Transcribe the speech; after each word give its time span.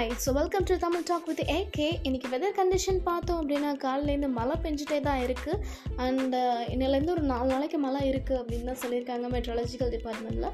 Hi 0.00 0.12
so 0.24 0.30
welcome 0.36 0.66
to 0.68 0.74
Tamil 0.84 1.02
talk 1.08 1.26
with 1.30 1.40
AK 1.54 1.86
இன்றைக்கி 2.06 2.28
weather 2.34 2.54
condition 2.58 3.00
பார்த்தோம் 3.08 3.40
அப்படின்னா 3.40 3.70
காலையிலேருந்து 3.82 4.28
மழை 4.36 4.54
பெஞ்சிட்டே 4.62 4.98
தான் 5.06 5.22
இருக்குது 5.24 5.56
அண்ட் 6.04 6.34
uh, 6.38 6.60
இன்னிலேருந்து 6.72 7.12
ஒரு 7.16 7.24
நாலு 7.32 7.48
நாளைக்கு 7.52 7.78
மழை 7.84 8.00
இருக்குது 8.10 8.38
அப்படின்னு 8.40 8.68
தான் 8.70 8.80
சொல்லியிருக்காங்க 8.84 9.28
மெட்ரலஜிக்கல் 9.34 9.90
டிபார்ட்மெண்ட்டில் 9.96 10.48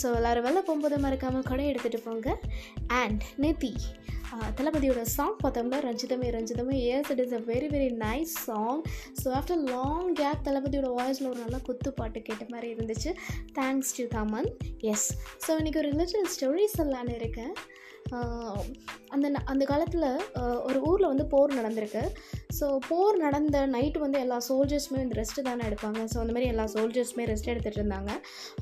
ஸோ 0.00 0.06
எல்லோரும் 0.18 0.46
வெளில 0.46 0.62
போகும்போது 0.68 0.98
மறக்காமல் 1.06 1.48
கொடை 1.50 1.66
எடுத்துகிட்டு 1.70 2.00
போங்க. 2.06 2.36
அண்ட் 3.00 3.24
நிதி 3.44 3.72
uh, 4.34 4.48
தளபதியோட 4.60 5.04
சாங் 5.16 5.36
பார்த்தோம்ல 5.42 5.82
Ranjithame 5.88 6.30
Ranjithame. 6.38 6.78
Yes 6.92 7.12
it 7.14 7.24
is 7.26 7.36
a 7.40 7.42
very 7.50 7.70
very 7.74 7.90
nice 8.06 8.36
song 8.46 8.80
so 9.22 9.34
after 9.40 9.60
long 9.74 10.08
gap 10.22 10.46
தளபதியோட 10.48 10.90
வாய்ஸில் 11.00 11.30
ஒரு 11.34 11.40
நல்ல 11.44 11.60
குத்து 11.68 11.92
பாட்டு 12.00 12.26
கேட்ட 12.30 12.46
மாதிரி 12.54 12.70
இருந்துச்சு. 12.76 13.12
Thanks 13.60 13.94
to 13.98 14.06
Thaman 14.16 14.50
S 14.94 15.10
so 15.46 15.58
இன்றைக்கி 15.60 15.80
ஒரு 15.84 15.92
ரிலிஜியல் 15.96 16.32
ஸ்டோரிஸ் 16.36 16.80
எல்லாம் 16.86 17.12
இருக்கேன். 17.18 17.54
அந்த 19.08 19.30
ந- 19.30 19.42
அந்த 19.44 19.64
காலத்தில் 19.64 20.20
ஒரு 20.62 20.80
ஊரில் 20.82 21.06
வந்து 21.06 21.26
போர் 21.26 21.54
நடந்திருக்கு. 21.54 22.10
ஸோ 22.58 22.66
போர் 22.88 23.16
நடந்த 23.24 23.58
நைட்டு 23.74 23.98
வந்து 24.04 24.18
எல்லா 24.24 24.38
சோல்ஜர்ஸுமே 24.48 24.98
வந்து 25.02 25.18
ரெஸ்ட்டு 25.20 25.44
தானே 25.48 25.62
எடுப்பாங்க. 25.68 26.00
ஸோ 26.12 26.16
அந்த 26.22 26.32
மாதிரி 26.34 26.48
எல்லா 26.52 26.64
சோல்ஜர்ஸுமே 26.74 27.24
ரெஸ்ட் 27.30 27.50
எடுத்துகிட்டு 27.52 27.80
இருந்தாங்க. 27.80 28.10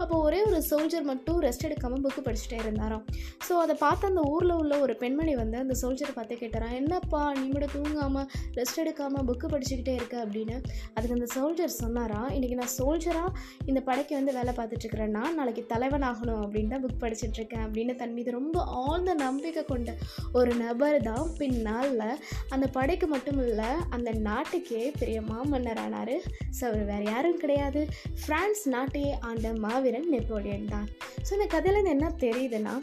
அப்போ 0.03 0.15
ஒரே 0.27 0.41
ஒரு 0.49 0.59
சோல்ஜர் 0.71 1.07
மட்டும் 1.11 1.39
ரெஸ்ட் 1.47 1.65
எடுக்காமல் 1.69 2.03
புக்கு 2.05 2.23
படிச்சுட்டே 2.27 2.59
இருந்தாராம். 2.65 3.05
ஸோ 3.47 3.53
அதை 3.65 3.75
பார்த்து 3.85 4.09
அந்த 4.11 4.23
ஊரில் 4.35 4.55
உள்ள 4.61 4.75
ஒரு 4.85 4.95
பெண்மணி 5.03 5.35
வந்து 5.43 5.59
அந்த 5.65 5.77
சோல்ஜரை 5.83 6.15
பார்த்து 6.19 6.41
கேட்டாராம் 6.43 6.77
என்னப்பா 6.81 7.23
நீ 7.39 7.45
மட்டும் 7.55 7.75
தூங்காமல் 7.77 8.27
ரெஸ்ட் 8.59 8.81
எடுக்காமல் 8.85 9.27
புக்கு 9.31 9.49
படிச்சுக்கிட்டே 9.55 9.95
இருக்க 10.01 10.17
அப்படின்னு. 10.25 10.57
அதுக்கு 10.95 11.17
அந்த 11.19 11.29
சோல்ஜர் 11.37 11.75
சொன்னாரா 11.83 12.23
இன்றைக்கி 12.37 12.59
நான் 12.63 12.75
சோல்ஜராக 12.79 13.35
இந்த 13.71 13.83
படைக்கு 13.91 14.15
வந்து 14.21 14.35
வேலை 14.39 14.55
பார்த்துட்ருக்கிறேன்னா 14.61 15.25
நாளைக்கு 15.41 15.65
தலைவன் 15.75 16.07
ஆகணும் 16.11 16.43
அப்படின்னு 16.45 16.73
தான் 16.75 16.85
புக் 16.87 17.03
படிச்சுட்ருக்கேன் 17.05 17.65
அப்படின்னு 17.67 17.95
தன் 18.03 18.17
மீது 18.19 18.39
ரொம்ப 18.39 18.59
ஆழ்ந்த 18.85 19.15
நம்பிக்கை 19.27 19.65
கொண்ட 19.73 19.91
ஒரு 20.41 20.53
நபர் 20.65 20.99
தான் 21.11 21.29
பின்னால் 21.43 22.03
அந்த 22.55 22.67
படைக்கு 22.79 23.09
மட்டும் 23.17 23.43
இல்லை 23.47 23.71
அந்த 23.97 24.11
நாட்டுக்கே 24.29 24.83
பெரிய 25.01 25.19
மாமன்னர் 25.31 25.81
ஆனார் 25.85 26.17
ஸோ 26.59 26.63
அவர் 26.71 26.85
வேறு 26.93 27.05
யாரும் 27.05 27.41
கிடையாது. 27.43 27.83
ஃப்ரான்ஸ் 28.23 28.63
நாட்டையே 28.75 29.13
ஆண்ட 29.29 29.53
மாவீரன் 29.67 30.09
நெப்போலியன் 30.15 30.73
தான். 30.75 30.89
ஸோ 31.27 31.33
இந்த 31.39 31.49
கதையிலேருந்து 31.55 31.95
என்ன 31.97 32.11
தெரியுதுன்னா 32.27 32.75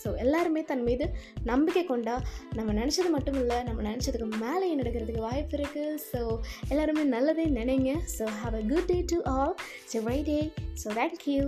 ஸோ 0.00 0.10
எல்லாருமே 0.22 0.62
தன் 0.70 0.82
மீது 0.86 1.04
நம்பிக்கை 1.50 1.82
கொண்டா 1.84 2.14
நம்ம 2.56 2.72
நினச்சது 2.72 3.10
மட்டும் 3.10 3.38
இல்லை 3.42 3.58
நம்ம 3.62 3.82
நினச்சதுக்கு 3.90 4.26
மேலேயே 4.42 4.74
நடக்கிறதுக்கு 4.80 5.26
வாய்ப்பு 5.28 5.56
இருக்குது 5.58 6.00
ஸோ 6.10 6.20
எல்லாருமே 6.68 7.04
நல்லதே 7.16 7.46
நினைங்க. 7.60 7.92
So 8.16 8.26
have 8.40 8.56
a 8.60 8.64
good 8.72 8.90
day 8.92 8.98
to 9.12 9.20
all 9.36 9.54
so 9.92 10.02
why 10.08 10.18
day 10.30 10.40
so 10.82 10.88
thank you 11.00 11.44